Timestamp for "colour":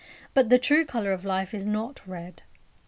0.83-1.11